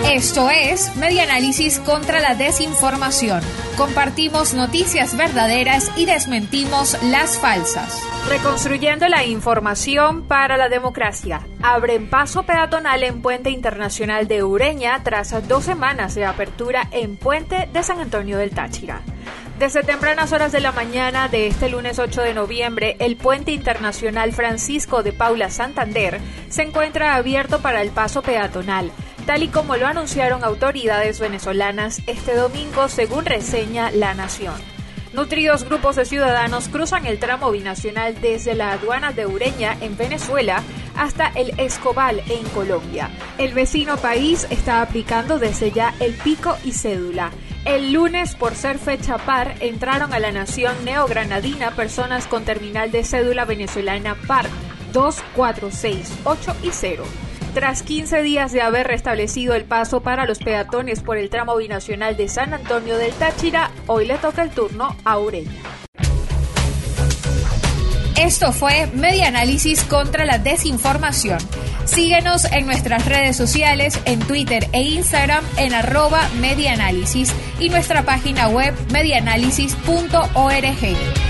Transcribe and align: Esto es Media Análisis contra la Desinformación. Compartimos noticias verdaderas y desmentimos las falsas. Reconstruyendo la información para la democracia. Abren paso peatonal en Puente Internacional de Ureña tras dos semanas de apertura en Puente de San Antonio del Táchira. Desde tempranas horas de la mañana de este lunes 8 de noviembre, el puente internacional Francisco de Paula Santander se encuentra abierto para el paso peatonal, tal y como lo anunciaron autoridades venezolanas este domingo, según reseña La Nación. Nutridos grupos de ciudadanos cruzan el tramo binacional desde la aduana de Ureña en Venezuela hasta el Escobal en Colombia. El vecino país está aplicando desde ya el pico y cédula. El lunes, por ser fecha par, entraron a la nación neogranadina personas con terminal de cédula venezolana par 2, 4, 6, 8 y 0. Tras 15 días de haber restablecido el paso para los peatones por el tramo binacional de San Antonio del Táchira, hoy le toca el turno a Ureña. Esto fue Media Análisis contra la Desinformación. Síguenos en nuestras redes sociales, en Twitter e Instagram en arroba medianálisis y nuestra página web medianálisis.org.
Esto 0.00 0.50
es 0.50 0.96
Media 0.96 1.22
Análisis 1.24 1.78
contra 1.78 2.20
la 2.20 2.34
Desinformación. 2.34 3.40
Compartimos 3.76 4.54
noticias 4.54 5.16
verdaderas 5.16 5.90
y 5.96 6.06
desmentimos 6.06 7.02
las 7.04 7.38
falsas. 7.38 8.02
Reconstruyendo 8.28 9.08
la 9.08 9.24
información 9.24 10.22
para 10.22 10.56
la 10.56 10.68
democracia. 10.68 11.46
Abren 11.62 12.10
paso 12.10 12.42
peatonal 12.42 13.02
en 13.04 13.22
Puente 13.22 13.50
Internacional 13.50 14.28
de 14.28 14.42
Ureña 14.42 15.02
tras 15.02 15.48
dos 15.48 15.64
semanas 15.64 16.14
de 16.14 16.26
apertura 16.26 16.88
en 16.90 17.16
Puente 17.16 17.68
de 17.72 17.82
San 17.82 18.00
Antonio 18.00 18.38
del 18.38 18.50
Táchira. 18.50 19.02
Desde 19.58 19.84
tempranas 19.84 20.32
horas 20.32 20.50
de 20.50 20.60
la 20.60 20.72
mañana 20.72 21.28
de 21.28 21.46
este 21.46 21.68
lunes 21.68 21.98
8 21.98 22.22
de 22.22 22.34
noviembre, 22.34 22.96
el 22.98 23.16
puente 23.16 23.52
internacional 23.52 24.32
Francisco 24.32 25.04
de 25.04 25.12
Paula 25.12 25.50
Santander 25.50 26.20
se 26.48 26.62
encuentra 26.62 27.14
abierto 27.14 27.60
para 27.60 27.80
el 27.80 27.90
paso 27.90 28.22
peatonal, 28.22 28.90
tal 29.26 29.42
y 29.42 29.48
como 29.48 29.76
lo 29.76 29.86
anunciaron 29.86 30.44
autoridades 30.44 31.20
venezolanas 31.20 32.02
este 32.06 32.34
domingo, 32.34 32.88
según 32.88 33.24
reseña 33.24 33.90
La 33.90 34.14
Nación. 34.14 34.54
Nutridos 35.12 35.64
grupos 35.64 35.96
de 35.96 36.06
ciudadanos 36.06 36.68
cruzan 36.68 37.04
el 37.04 37.18
tramo 37.18 37.50
binacional 37.50 38.18
desde 38.20 38.54
la 38.54 38.72
aduana 38.72 39.12
de 39.12 39.26
Ureña 39.26 39.76
en 39.82 39.96
Venezuela 39.96 40.62
hasta 40.96 41.28
el 41.28 41.58
Escobal 41.58 42.22
en 42.28 42.42
Colombia. 42.50 43.10
El 43.36 43.52
vecino 43.52 43.98
país 43.98 44.46
está 44.48 44.80
aplicando 44.80 45.38
desde 45.38 45.70
ya 45.70 45.94
el 46.00 46.14
pico 46.14 46.56
y 46.64 46.72
cédula. 46.72 47.30
El 47.66 47.92
lunes, 47.92 48.34
por 48.34 48.54
ser 48.54 48.78
fecha 48.78 49.18
par, 49.18 49.54
entraron 49.60 50.14
a 50.14 50.18
la 50.18 50.32
nación 50.32 50.74
neogranadina 50.84 51.72
personas 51.72 52.26
con 52.26 52.44
terminal 52.44 52.90
de 52.90 53.04
cédula 53.04 53.44
venezolana 53.44 54.16
par 54.26 54.46
2, 54.92 55.22
4, 55.36 55.70
6, 55.70 56.12
8 56.24 56.56
y 56.62 56.70
0. 56.72 57.04
Tras 57.54 57.82
15 57.82 58.22
días 58.22 58.52
de 58.52 58.62
haber 58.62 58.86
restablecido 58.86 59.54
el 59.54 59.64
paso 59.64 60.00
para 60.00 60.24
los 60.24 60.38
peatones 60.38 61.00
por 61.00 61.18
el 61.18 61.28
tramo 61.28 61.54
binacional 61.56 62.16
de 62.16 62.28
San 62.28 62.54
Antonio 62.54 62.96
del 62.96 63.12
Táchira, 63.12 63.70
hoy 63.86 64.06
le 64.06 64.16
toca 64.16 64.42
el 64.42 64.50
turno 64.50 64.96
a 65.04 65.18
Ureña. 65.18 65.52
Esto 68.18 68.52
fue 68.52 68.86
Media 68.94 69.28
Análisis 69.28 69.84
contra 69.84 70.24
la 70.24 70.38
Desinformación. 70.38 71.38
Síguenos 71.84 72.46
en 72.46 72.64
nuestras 72.64 73.04
redes 73.04 73.36
sociales, 73.36 74.00
en 74.06 74.20
Twitter 74.20 74.68
e 74.72 74.82
Instagram 74.82 75.44
en 75.58 75.74
arroba 75.74 76.26
medianálisis 76.40 77.34
y 77.58 77.68
nuestra 77.68 78.04
página 78.04 78.48
web 78.48 78.74
medianálisis.org. 78.92 81.21